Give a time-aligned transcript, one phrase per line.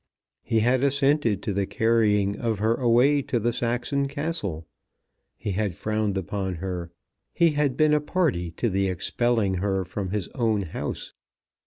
[0.41, 4.65] He had assented to the carrying of her away to the Saxon castle.
[5.37, 6.89] He had frowned upon her.
[7.33, 11.13] He had been a party to the expelling her from his own house.